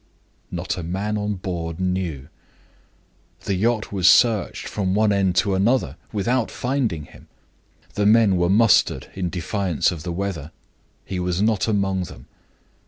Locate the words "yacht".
3.53-3.91